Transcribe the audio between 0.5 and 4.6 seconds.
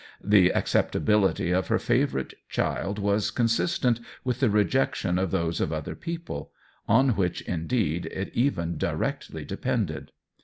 acceptability of her favorite child was consistent with the